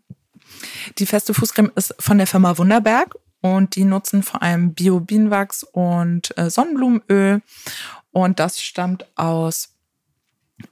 Die 0.99 1.07
feste 1.07 1.35
Fußcreme 1.35 1.71
ist 1.77 1.95
von 2.01 2.19
der 2.19 2.27
Firma 2.27 2.59
Wunderberg 2.59 3.15
und 3.43 3.77
die 3.77 3.85
nutzen 3.85 4.25
vor 4.25 4.43
allem 4.43 4.75
Bio-Bienenwachs 4.75 5.63
und 5.63 6.37
äh, 6.37 6.51
Sonnenblumenöl. 6.51 7.43
Und 8.11 8.41
das 8.41 8.61
stammt 8.61 9.07
aus 9.17 9.69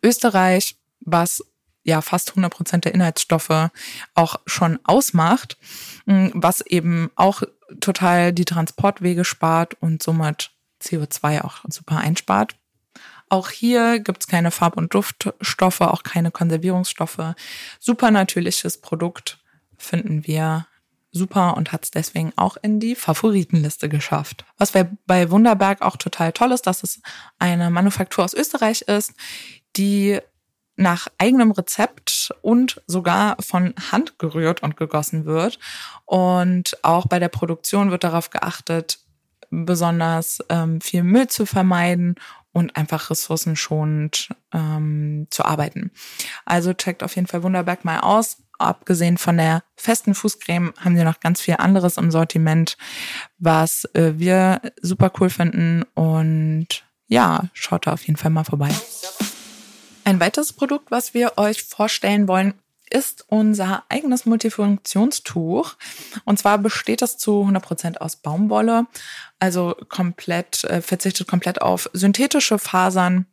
Österreich, 0.02 0.74
was 0.98 1.44
ja 1.82 2.00
fast 2.02 2.30
100 2.30 2.52
Prozent 2.52 2.84
der 2.84 2.94
Inhaltsstoffe 2.94 3.70
auch 4.14 4.36
schon 4.46 4.78
ausmacht, 4.84 5.56
mm, 6.06 6.28
was 6.34 6.60
eben 6.60 7.10
auch 7.16 7.42
total 7.80 8.32
die 8.32 8.44
Transportwege 8.44 9.24
spart 9.24 9.74
und 9.80 10.02
somit 10.02 10.50
CO2 10.82 11.42
auch 11.42 11.64
super 11.68 11.98
einspart. 11.98 12.56
Auch 13.28 13.50
hier 13.50 14.00
gibt's 14.00 14.26
keine 14.26 14.50
Farb- 14.50 14.76
und 14.76 14.92
Duftstoffe, 14.92 15.82
auch 15.82 16.02
keine 16.02 16.32
Konservierungsstoffe. 16.32 17.34
Super 17.78 18.10
natürliches 18.10 18.80
Produkt 18.80 19.38
finden 19.78 20.26
wir 20.26 20.66
super 21.12 21.56
und 21.56 21.72
hat 21.72 21.84
es 21.84 21.90
deswegen 21.90 22.32
auch 22.36 22.56
in 22.60 22.80
die 22.80 22.94
Favoritenliste 22.94 23.88
geschafft. 23.88 24.44
Was 24.58 24.72
bei 24.72 25.30
Wunderberg 25.30 25.82
auch 25.82 25.96
total 25.96 26.32
toll 26.32 26.52
ist, 26.52 26.66
dass 26.66 26.82
es 26.82 27.00
eine 27.38 27.70
Manufaktur 27.70 28.24
aus 28.24 28.34
Österreich 28.34 28.82
ist, 28.82 29.12
die 29.76 30.20
nach 30.80 31.08
eigenem 31.18 31.50
Rezept 31.50 32.32
und 32.40 32.80
sogar 32.86 33.36
von 33.40 33.74
Hand 33.92 34.18
gerührt 34.18 34.62
und 34.62 34.76
gegossen 34.76 35.26
wird. 35.26 35.58
Und 36.06 36.78
auch 36.82 37.06
bei 37.06 37.18
der 37.18 37.28
Produktion 37.28 37.90
wird 37.90 38.02
darauf 38.02 38.30
geachtet, 38.30 38.98
besonders 39.50 40.38
ähm, 40.48 40.80
viel 40.80 41.02
Müll 41.02 41.28
zu 41.28 41.44
vermeiden 41.44 42.14
und 42.52 42.76
einfach 42.76 43.10
ressourcenschonend 43.10 44.30
ähm, 44.52 45.26
zu 45.30 45.44
arbeiten. 45.44 45.90
Also 46.44 46.72
checkt 46.72 47.02
auf 47.02 47.14
jeden 47.14 47.26
Fall 47.26 47.42
Wunderberg 47.42 47.84
mal 47.84 48.00
aus. 48.00 48.38
Abgesehen 48.58 49.18
von 49.18 49.36
der 49.36 49.62
festen 49.76 50.14
Fußcreme 50.14 50.72
haben 50.78 50.96
sie 50.96 51.04
noch 51.04 51.20
ganz 51.20 51.40
viel 51.40 51.56
anderes 51.58 51.96
im 51.96 52.10
Sortiment, 52.10 52.76
was 53.38 53.84
äh, 53.94 54.14
wir 54.16 54.60
super 54.80 55.12
cool 55.20 55.30
finden. 55.30 55.84
Und 55.94 56.84
ja, 57.06 57.44
schaut 57.52 57.86
da 57.86 57.92
auf 57.92 58.06
jeden 58.06 58.16
Fall 58.16 58.30
mal 58.30 58.44
vorbei. 58.44 58.70
Ein 60.10 60.18
weiteres 60.18 60.52
Produkt, 60.52 60.90
was 60.90 61.14
wir 61.14 61.34
euch 61.38 61.62
vorstellen 61.62 62.26
wollen, 62.26 62.54
ist 62.90 63.24
unser 63.28 63.84
eigenes 63.88 64.26
Multifunktionstuch. 64.26 65.76
Und 66.24 66.36
zwar 66.36 66.58
besteht 66.58 67.00
es 67.02 67.16
zu 67.16 67.42
100 67.42 67.62
Prozent 67.62 68.00
aus 68.00 68.16
Baumwolle, 68.16 68.88
also 69.38 69.76
komplett, 69.88 70.64
äh, 70.64 70.82
verzichtet 70.82 71.28
komplett 71.28 71.62
auf 71.62 71.88
synthetische 71.92 72.58
Fasern, 72.58 73.26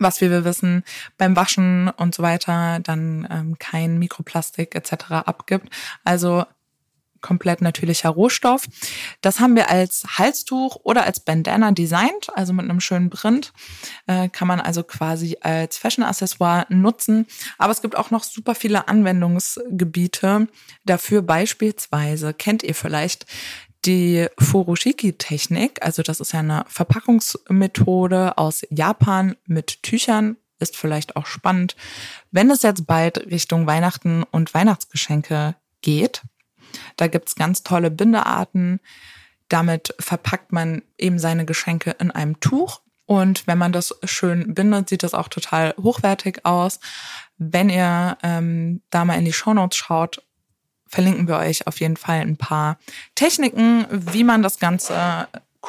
was 0.00 0.20
wie 0.20 0.30
wir 0.32 0.44
wissen 0.44 0.82
beim 1.16 1.36
Waschen 1.36 1.88
und 1.90 2.12
so 2.12 2.24
weiter 2.24 2.80
dann 2.80 3.28
ähm, 3.30 3.56
kein 3.60 4.00
Mikroplastik 4.00 4.74
etc. 4.74 5.12
abgibt. 5.12 5.68
Also 6.02 6.44
komplett 7.24 7.62
natürlicher 7.62 8.10
Rohstoff. 8.10 8.66
Das 9.22 9.40
haben 9.40 9.56
wir 9.56 9.70
als 9.70 10.04
Halstuch 10.18 10.76
oder 10.82 11.04
als 11.04 11.20
Bandana 11.20 11.72
designt, 11.72 12.28
also 12.34 12.52
mit 12.52 12.64
einem 12.64 12.80
schönen 12.80 13.08
Print. 13.08 13.54
Äh, 14.06 14.28
kann 14.28 14.46
man 14.46 14.60
also 14.60 14.82
quasi 14.82 15.38
als 15.40 15.78
Fashion-Accessoire 15.78 16.66
nutzen. 16.68 17.26
Aber 17.56 17.72
es 17.72 17.80
gibt 17.80 17.96
auch 17.96 18.10
noch 18.10 18.24
super 18.24 18.54
viele 18.54 18.88
Anwendungsgebiete 18.88 20.48
dafür. 20.84 21.22
Beispielsweise 21.22 22.34
kennt 22.34 22.62
ihr 22.62 22.74
vielleicht 22.74 23.24
die 23.86 24.26
Furoshiki-Technik, 24.38 25.84
also 25.84 26.02
das 26.02 26.20
ist 26.20 26.32
ja 26.32 26.40
eine 26.40 26.64
Verpackungsmethode 26.68 28.38
aus 28.38 28.62
Japan 28.70 29.36
mit 29.46 29.82
Tüchern, 29.82 30.36
ist 30.58 30.76
vielleicht 30.76 31.16
auch 31.16 31.26
spannend, 31.26 31.76
wenn 32.30 32.50
es 32.50 32.62
jetzt 32.62 32.86
bald 32.86 33.18
Richtung 33.30 33.66
Weihnachten 33.66 34.22
und 34.22 34.54
Weihnachtsgeschenke 34.54 35.56
geht. 35.82 36.22
Da 36.96 37.06
gibt's 37.06 37.34
ganz 37.34 37.62
tolle 37.62 37.90
Bindearten. 37.90 38.80
Damit 39.48 39.94
verpackt 39.98 40.52
man 40.52 40.82
eben 40.98 41.18
seine 41.18 41.44
Geschenke 41.44 41.92
in 41.98 42.10
einem 42.10 42.40
Tuch. 42.40 42.80
Und 43.06 43.46
wenn 43.46 43.58
man 43.58 43.72
das 43.72 43.94
schön 44.04 44.54
bindet, 44.54 44.88
sieht 44.88 45.02
das 45.02 45.14
auch 45.14 45.28
total 45.28 45.74
hochwertig 45.80 46.44
aus. 46.44 46.80
Wenn 47.36 47.68
ihr 47.68 48.16
ähm, 48.22 48.80
da 48.90 49.04
mal 49.04 49.18
in 49.18 49.24
die 49.24 49.32
Shownotes 49.32 49.76
schaut, 49.76 50.22
verlinken 50.86 51.28
wir 51.28 51.36
euch 51.36 51.66
auf 51.66 51.80
jeden 51.80 51.96
Fall 51.96 52.20
ein 52.20 52.36
paar 52.36 52.78
Techniken, 53.14 53.86
wie 53.90 54.24
man 54.24 54.42
das 54.42 54.58
Ganze 54.58 55.28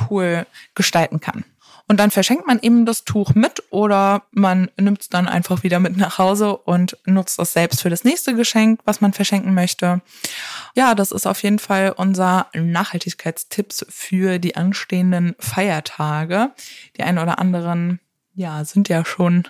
cool 0.10 0.46
gestalten 0.76 1.20
kann. 1.20 1.44
Und 1.88 2.00
dann 2.00 2.10
verschenkt 2.10 2.48
man 2.48 2.60
eben 2.60 2.86
das 2.86 3.04
Tuch 3.04 3.36
mit 3.36 3.62
oder 3.70 4.24
man 4.32 4.72
nimmt 4.78 5.02
es 5.02 5.10
dann 5.10 5.28
einfach 5.28 5.62
wieder 5.62 5.80
mit 5.80 5.98
nach 5.98 6.18
Hause 6.18 6.58
und 6.58 6.98
nutzt 7.06 7.40
es 7.40 7.54
selbst 7.54 7.82
für 7.82 7.92
das 7.92 8.04
nächste 8.04 8.34
Geschenk, 8.34 8.80
was 8.86 9.02
man 9.02 9.14
verschenken 9.14 9.54
möchte. 9.54 10.02
Ja, 10.76 10.96
das 10.96 11.12
ist 11.12 11.28
auf 11.28 11.44
jeden 11.44 11.60
Fall 11.60 11.94
unser 11.96 12.48
Nachhaltigkeitstipps 12.54 13.86
für 13.90 14.40
die 14.40 14.56
anstehenden 14.56 15.36
Feiertage. 15.40 16.52
Die 16.98 17.04
ein 17.04 17.20
oder 17.20 17.38
anderen 17.38 18.00
ja, 18.36 18.66
sind 18.66 18.90
ja 18.90 19.06
schon, 19.06 19.48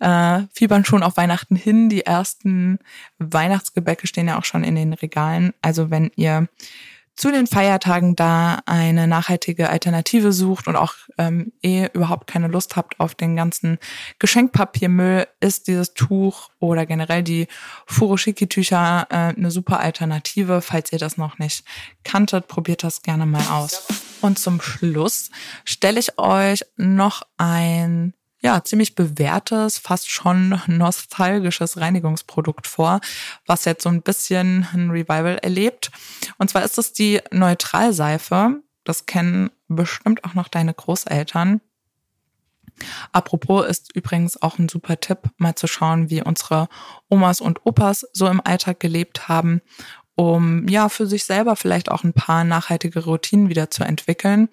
äh, 0.00 0.42
fiebern 0.52 0.84
schon 0.84 1.02
auf 1.02 1.16
Weihnachten 1.16 1.54
hin. 1.54 1.88
Die 1.88 2.06
ersten 2.06 2.78
Weihnachtsgebäcke 3.18 4.06
stehen 4.06 4.28
ja 4.28 4.38
auch 4.38 4.44
schon 4.44 4.64
in 4.64 4.74
den 4.74 4.94
Regalen. 4.94 5.52
Also 5.60 5.90
wenn 5.90 6.10
ihr 6.16 6.48
zu 7.22 7.30
den 7.30 7.46
Feiertagen 7.46 8.16
da 8.16 8.62
eine 8.66 9.06
nachhaltige 9.06 9.70
Alternative 9.70 10.32
sucht 10.32 10.66
und 10.66 10.74
auch 10.74 10.94
ähm, 11.18 11.52
eh 11.62 11.86
überhaupt 11.92 12.26
keine 12.26 12.48
Lust 12.48 12.74
habt 12.74 12.98
auf 12.98 13.14
den 13.14 13.36
ganzen 13.36 13.78
Geschenkpapiermüll, 14.18 15.28
ist 15.38 15.68
dieses 15.68 15.94
Tuch 15.94 16.50
oder 16.58 16.84
generell 16.84 17.22
die 17.22 17.46
Furoshiki-Tücher 17.86 19.06
äh, 19.08 19.14
eine 19.36 19.52
super 19.52 19.78
Alternative. 19.78 20.62
Falls 20.62 20.90
ihr 20.90 20.98
das 20.98 21.16
noch 21.16 21.38
nicht 21.38 21.64
kanntet, 22.02 22.48
probiert 22.48 22.82
das 22.82 23.02
gerne 23.02 23.24
mal 23.24 23.46
aus. 23.52 23.86
Und 24.20 24.40
zum 24.40 24.60
Schluss 24.60 25.30
stelle 25.64 26.00
ich 26.00 26.18
euch 26.18 26.64
noch 26.76 27.22
ein 27.36 28.14
ja, 28.42 28.62
ziemlich 28.64 28.94
bewährtes, 28.94 29.78
fast 29.78 30.10
schon 30.10 30.60
nostalgisches 30.66 31.78
Reinigungsprodukt 31.78 32.66
vor, 32.66 33.00
was 33.46 33.64
jetzt 33.64 33.84
so 33.84 33.88
ein 33.88 34.02
bisschen 34.02 34.66
ein 34.72 34.90
Revival 34.90 35.38
erlebt. 35.38 35.90
Und 36.38 36.50
zwar 36.50 36.64
ist 36.64 36.76
es 36.76 36.92
die 36.92 37.20
Neutralseife. 37.30 38.60
Das 38.84 39.06
kennen 39.06 39.50
bestimmt 39.68 40.24
auch 40.24 40.34
noch 40.34 40.48
deine 40.48 40.74
Großeltern. 40.74 41.60
Apropos 43.12 43.66
ist 43.66 43.94
übrigens 43.94 44.40
auch 44.42 44.58
ein 44.58 44.68
super 44.68 44.98
Tipp, 44.98 45.18
mal 45.36 45.54
zu 45.54 45.68
schauen, 45.68 46.10
wie 46.10 46.22
unsere 46.22 46.68
Omas 47.08 47.40
und 47.40 47.64
Opas 47.64 48.06
so 48.12 48.26
im 48.26 48.40
Alltag 48.44 48.80
gelebt 48.80 49.28
haben, 49.28 49.60
um 50.16 50.66
ja 50.66 50.88
für 50.88 51.06
sich 51.06 51.24
selber 51.24 51.54
vielleicht 51.54 51.90
auch 51.90 52.02
ein 52.02 52.14
paar 52.14 52.42
nachhaltige 52.42 53.04
Routinen 53.04 53.48
wieder 53.48 53.70
zu 53.70 53.84
entwickeln. 53.84 54.48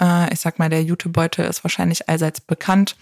Äh, 0.00 0.32
ich 0.32 0.40
sag 0.40 0.58
mal, 0.58 0.68
der 0.68 0.82
Jutebeutel 0.82 1.44
ist 1.44 1.64
wahrscheinlich 1.64 2.08
allseits 2.08 2.40
bekannt, 2.40 2.96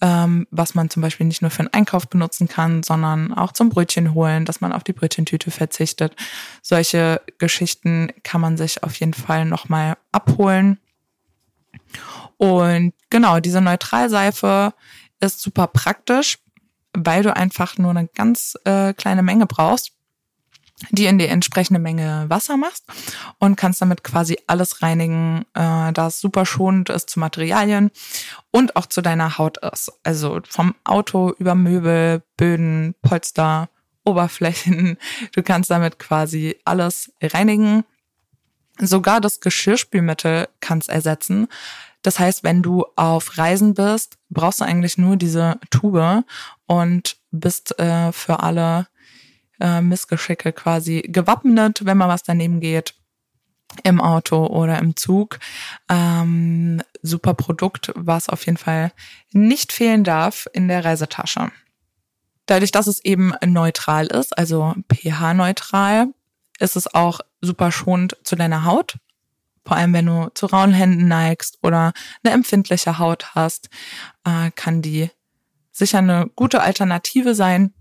ähm, 0.00 0.46
was 0.50 0.74
man 0.74 0.90
zum 0.90 1.02
Beispiel 1.02 1.26
nicht 1.26 1.42
nur 1.42 1.50
für 1.50 1.60
einen 1.60 1.72
Einkauf 1.72 2.08
benutzen 2.08 2.48
kann, 2.48 2.82
sondern 2.82 3.32
auch 3.32 3.52
zum 3.52 3.70
Brötchen 3.70 4.14
holen, 4.14 4.44
dass 4.44 4.60
man 4.60 4.72
auf 4.72 4.84
die 4.84 4.92
Brötchentüte 4.92 5.50
verzichtet. 5.50 6.14
Solche 6.62 7.20
Geschichten 7.38 8.12
kann 8.22 8.40
man 8.40 8.56
sich 8.56 8.82
auf 8.82 8.94
jeden 8.96 9.14
Fall 9.14 9.44
nochmal 9.44 9.96
abholen. 10.12 10.78
Und 12.36 12.92
genau, 13.10 13.40
diese 13.40 13.60
Neutralseife 13.60 14.74
ist 15.20 15.40
super 15.40 15.66
praktisch, 15.68 16.38
weil 16.92 17.22
du 17.22 17.34
einfach 17.34 17.78
nur 17.78 17.90
eine 17.90 18.08
ganz 18.08 18.56
äh, 18.64 18.92
kleine 18.92 19.22
Menge 19.22 19.46
brauchst 19.46 19.92
die 20.90 21.06
in 21.06 21.18
die 21.18 21.26
entsprechende 21.26 21.80
Menge 21.80 22.26
Wasser 22.28 22.56
machst 22.56 22.84
und 23.38 23.56
kannst 23.56 23.80
damit 23.80 24.02
quasi 24.02 24.38
alles 24.46 24.82
reinigen, 24.82 25.44
äh, 25.54 25.92
das 25.92 26.20
super 26.20 26.46
schonend 26.46 26.90
ist 26.90 27.10
zu 27.10 27.20
Materialien 27.20 27.90
und 28.50 28.76
auch 28.76 28.86
zu 28.86 29.00
deiner 29.00 29.38
Haut 29.38 29.58
ist. 29.58 29.92
Also 30.02 30.40
vom 30.48 30.74
Auto 30.84 31.32
über 31.38 31.54
Möbel, 31.54 32.22
Böden, 32.36 32.94
Polster, 33.02 33.68
Oberflächen. 34.04 34.98
Du 35.32 35.42
kannst 35.42 35.70
damit 35.70 35.98
quasi 35.98 36.56
alles 36.64 37.12
reinigen. 37.22 37.84
Sogar 38.78 39.20
das 39.20 39.40
Geschirrspülmittel 39.40 40.48
kannst 40.60 40.88
ersetzen. 40.88 41.46
Das 42.02 42.18
heißt, 42.18 42.44
wenn 42.44 42.62
du 42.62 42.84
auf 42.96 43.38
Reisen 43.38 43.74
bist, 43.74 44.18
brauchst 44.28 44.60
du 44.60 44.64
eigentlich 44.64 44.98
nur 44.98 45.16
diese 45.16 45.58
Tube 45.70 46.24
und 46.66 47.16
bist 47.30 47.78
äh, 47.78 48.12
für 48.12 48.40
alle 48.40 48.88
äh, 49.60 49.80
Missgeschicke 49.80 50.52
quasi 50.52 51.02
gewappnet, 51.06 51.84
wenn 51.84 51.98
mal 51.98 52.08
was 52.08 52.22
daneben 52.22 52.60
geht 52.60 52.94
im 53.82 54.00
Auto 54.00 54.46
oder 54.46 54.78
im 54.78 54.96
Zug. 54.96 55.38
Ähm, 55.88 56.82
super 57.02 57.34
Produkt, 57.34 57.92
was 57.96 58.28
auf 58.28 58.46
jeden 58.46 58.58
Fall 58.58 58.92
nicht 59.32 59.72
fehlen 59.72 60.04
darf 60.04 60.46
in 60.52 60.68
der 60.68 60.84
Reisetasche. 60.84 61.50
Dadurch, 62.46 62.72
dass 62.72 62.86
es 62.86 63.04
eben 63.04 63.32
neutral 63.44 64.06
ist, 64.06 64.36
also 64.36 64.74
pH-neutral, 64.92 66.08
ist 66.58 66.76
es 66.76 66.94
auch 66.94 67.20
super 67.40 67.72
schonend 67.72 68.16
zu 68.22 68.36
deiner 68.36 68.64
Haut. 68.64 68.98
Vor 69.66 69.76
allem, 69.76 69.94
wenn 69.94 70.06
du 70.06 70.30
zu 70.34 70.46
rauen 70.46 70.72
Händen 70.72 71.08
neigst 71.08 71.58
oder 71.62 71.92
eine 72.22 72.34
empfindliche 72.34 72.98
Haut 72.98 73.34
hast, 73.34 73.70
äh, 74.24 74.50
kann 74.54 74.82
die 74.82 75.10
sicher 75.72 75.98
eine 75.98 76.30
gute 76.36 76.60
Alternative 76.60 77.34
sein 77.34 77.72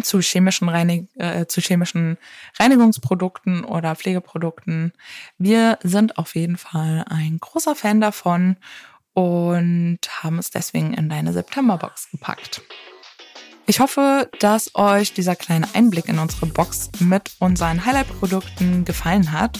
zu 0.00 0.20
chemischen, 0.20 0.68
Reinig 0.68 1.08
äh, 1.16 1.46
zu 1.46 1.60
chemischen 1.60 2.16
Reinigungsprodukten 2.58 3.64
oder 3.64 3.94
Pflegeprodukten. 3.94 4.92
Wir 5.38 5.78
sind 5.82 6.16
auf 6.18 6.34
jeden 6.34 6.56
Fall 6.56 7.04
ein 7.08 7.38
großer 7.38 7.74
Fan 7.74 8.00
davon 8.00 8.56
und 9.12 9.98
haben 10.22 10.38
es 10.38 10.50
deswegen 10.50 10.94
in 10.94 11.08
deine 11.08 11.32
Septemberbox 11.32 12.10
gepackt. 12.10 12.62
Ich 13.64 13.78
hoffe, 13.78 14.28
dass 14.40 14.74
euch 14.74 15.14
dieser 15.14 15.36
kleine 15.36 15.68
Einblick 15.72 16.08
in 16.08 16.18
unsere 16.18 16.46
Box 16.46 16.90
mit 16.98 17.30
unseren 17.38 17.84
Highlight-Produkten 17.86 18.84
gefallen 18.84 19.30
hat. 19.30 19.58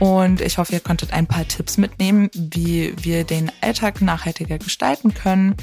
Und 0.00 0.40
ich 0.40 0.58
hoffe, 0.58 0.72
ihr 0.72 0.80
konntet 0.80 1.12
ein 1.12 1.28
paar 1.28 1.46
Tipps 1.46 1.76
mitnehmen, 1.78 2.28
wie 2.34 2.92
wir 3.00 3.24
den 3.24 3.52
Alltag 3.60 4.02
nachhaltiger 4.02 4.58
gestalten 4.58 5.14
können 5.14 5.56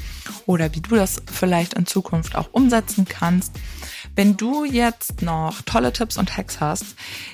oder 0.46 0.74
wie 0.74 0.80
du 0.80 0.96
das 0.96 1.22
vielleicht 1.30 1.74
in 1.74 1.86
Zukunft 1.86 2.36
auch 2.36 2.48
umsetzen 2.52 3.04
kannst. 3.06 3.52
Wenn 4.16 4.36
du 4.36 4.64
jetzt 4.64 5.22
noch 5.22 5.62
tolle 5.62 5.92
Tipps 5.92 6.16
und 6.16 6.36
Hacks 6.36 6.60
hast, 6.60 6.84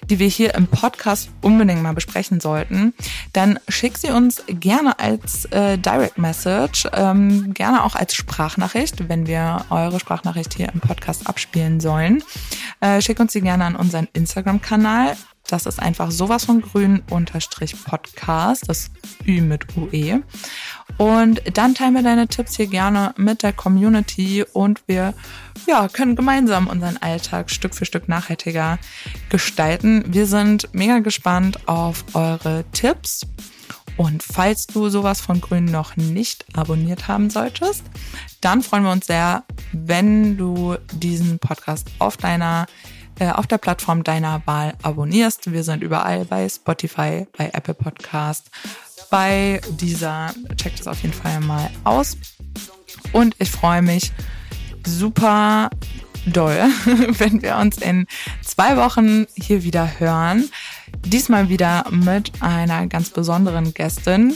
die 0.09 0.19
wir 0.19 0.29
hier 0.29 0.55
im 0.55 0.67
Podcast 0.67 1.31
unbedingt 1.43 1.83
mal 1.83 1.95
besprechen 1.95 2.41
sollten, 2.41 2.95
dann 3.33 3.59
schick 3.69 3.99
sie 3.99 4.11
uns 4.11 4.43
gerne 4.47 4.99
als 4.99 5.45
äh, 5.47 5.77
Direct 5.79 6.19
Message, 6.19 6.89
ähm, 6.93 7.53
gerne 7.55 7.85
auch 7.85 7.95
als 7.95 8.15
Sprachnachricht, 8.15 9.09
wenn 9.09 9.27
wir 9.27 9.65
eure 9.71 10.01
Sprachnachricht 10.01 10.55
hier 10.55 10.71
im 10.73 10.81
Podcast 10.81 11.27
abspielen 11.27 11.81
sollen. 11.81 12.23
Äh, 12.81 13.03
schick 13.03 13.21
uns 13.21 13.33
sie 13.33 13.43
gerne 13.43 13.65
an 13.65 13.77
unseren 13.77 14.09
Instagram-Kanal 14.13 15.17
das 15.51 15.67
ist 15.67 15.81
einfach 15.81 16.13
sowas 16.13 16.45
von 16.45 16.61
grün 16.61 17.03
unterstrich 17.11 17.75
Podcast, 17.85 18.69
das 18.69 18.91
Ü 19.27 19.41
mit 19.41 19.77
UE. 19.77 20.23
Und 21.01 21.41
dann 21.57 21.75
teilen 21.75 21.95
wir 21.95 22.03
deine 22.03 22.29
Tipps 22.29 22.57
hier 22.57 22.67
gerne 22.67 23.15
mit 23.17 23.43
der 23.43 23.55
Community 23.55 24.45
und 24.53 24.83
wir 24.87 25.15
ja, 25.67 25.89
können 25.89 26.15
gemeinsam 26.15 26.67
unseren 26.67 26.99
Alltag 26.99 27.51
Stück 27.51 27.75
für 27.75 27.87
Stück 27.87 28.07
nachhaltiger 28.07 28.79
gestalten. 29.31 30.05
Wir 30.09 30.27
sind 30.27 30.69
mega 30.75 30.99
gespannt 30.99 31.67
auf 31.67 32.05
eure 32.13 32.67
Tipps. 32.73 33.23
Und 33.97 34.23
falls 34.23 34.67
du 34.67 34.91
sowas 34.91 35.23
von 35.23 35.41
Grün 35.41 35.65
noch 35.65 35.97
nicht 35.97 36.45
abonniert 36.53 37.09
haben 37.09 37.31
solltest, 37.31 37.83
dann 38.43 38.61
freuen 38.61 38.85
wir 38.85 38.93
uns 38.93 39.07
sehr, 39.07 39.45
wenn 39.73 40.37
du 40.37 40.77
diesen 40.93 41.39
Podcast 41.39 41.89
auf 41.99 42.19
deiner 42.19 42.67
äh, 43.19 43.31
auf 43.31 43.47
der 43.47 43.59
Plattform 43.59 44.03
deiner 44.03 44.43
Wahl 44.47 44.75
abonnierst. 44.83 45.53
Wir 45.53 45.63
sind 45.63 45.83
überall 45.83 46.25
bei 46.25 46.49
Spotify, 46.49 47.27
bei 47.37 47.51
Apple 47.53 47.75
Podcast, 47.75 48.51
bei 49.11 49.61
dieser. 49.69 50.33
Check 50.57 50.77
das 50.77 50.87
auf 50.87 51.03
jeden 51.03 51.15
Fall 51.15 51.41
mal 51.41 51.71
aus. 51.85 52.17
Und 53.13 53.35
ich 53.39 53.51
freue 53.51 53.83
mich 53.83 54.13
super 54.87 55.71
doll, 56.27 56.57
wenn 57.19 57.43
wir 57.43 57.57
uns 57.57 57.79
in 57.79 58.07
zwei 58.43 58.77
Wochen 58.77 59.27
hier 59.35 59.65
wieder 59.65 59.99
hören. 59.99 60.49
Diesmal 61.05 61.49
wieder 61.49 61.85
mit 61.91 62.33
einer 62.41 62.87
ganz 62.87 63.11
besonderen 63.11 63.75
Gästin. 63.75 64.35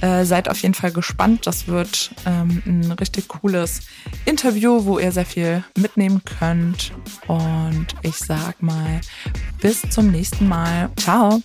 Äh, 0.00 0.24
seid 0.24 0.48
auf 0.48 0.58
jeden 0.58 0.74
Fall 0.74 0.92
gespannt. 0.92 1.46
Das 1.46 1.68
wird 1.68 2.10
ähm, 2.26 2.62
ein 2.66 2.92
richtig 2.92 3.28
cooles 3.28 3.80
Interview, 4.24 4.84
wo 4.84 4.98
ihr 4.98 5.12
sehr 5.12 5.26
viel 5.26 5.64
mitnehmen 5.78 6.22
könnt. 6.38 6.92
Und 7.26 7.86
ich 8.02 8.16
sag 8.16 8.62
mal, 8.62 9.00
bis 9.60 9.82
zum 9.90 10.10
nächsten 10.10 10.48
Mal. 10.48 10.90
Ciao. 10.96 11.42